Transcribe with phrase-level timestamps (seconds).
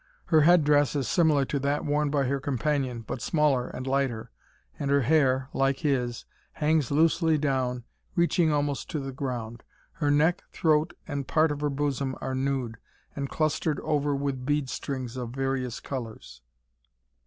[0.33, 4.31] Her headdress is similar to that worn by her companion, but smaller and lighter;
[4.79, 7.83] and her hair, like his, hangs loosely down,
[8.15, 9.61] reaching almost to the ground!
[9.91, 12.79] Her neck, throat, and part of her bosom are nude,
[13.15, 16.41] and clustered over with bead strings of various colours.